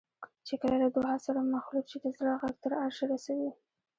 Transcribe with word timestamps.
چې 0.47 0.53
کله 0.61 0.75
له 0.83 0.89
دعا 0.95 1.15
سره 1.25 1.49
مخلوط 1.55 1.85
شي 1.91 1.97
د 2.01 2.07
زړه 2.17 2.33
غږ 2.41 2.55
تر 2.63 2.71
عرشه 2.81 3.05
رسوي. 3.13 3.51